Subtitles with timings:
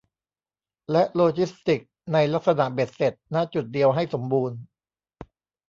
[0.91, 4.57] และโลจิสติกส์ในลักษณะเบ็ดเสร็จ ณ จุดเดียวให้สมบูรณ์